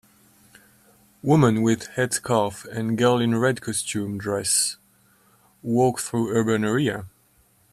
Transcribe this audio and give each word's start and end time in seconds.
Woman 1.21 1.61
with 1.61 1.89
headscarf 1.89 2.65
and 2.75 2.97
girl 2.97 3.19
in 3.19 3.35
red 3.37 3.61
costume 3.61 4.17
dress 4.17 4.77
walk 5.61 5.99
through 5.99 6.31
urban 6.35 6.65
area 6.65 7.05